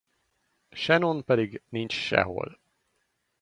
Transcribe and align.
Shannon 0.73 1.23
pedig 1.25 1.61
nincs 1.69 1.93
sehol. 2.07 2.59